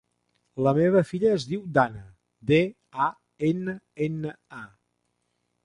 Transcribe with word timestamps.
La 0.67 0.71
meva 0.77 1.03
filla 1.09 1.33
es 1.39 1.45
diu 1.49 1.61
Danna: 1.75 2.01
de, 2.53 2.59
a, 3.09 3.13
ena, 3.51 3.79
ena, 4.09 4.35
a. 4.65 4.67